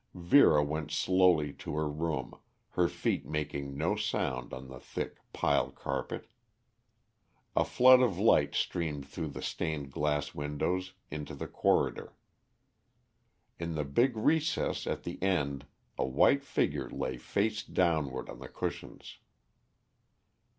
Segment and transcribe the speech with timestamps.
[0.15, 2.33] Vera went slowly to her room,
[2.71, 6.25] her feet making no sound on the thick pile carpet.
[7.55, 12.15] A flood of light streamed through the stained glass windows into the corridor.
[13.59, 15.67] In the big recess at the end
[15.99, 19.19] a white figure lay face downward on the cushions.